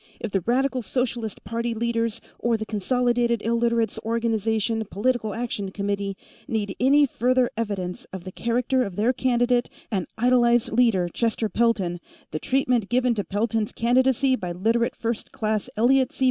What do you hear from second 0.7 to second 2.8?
Socialist Party leaders, or the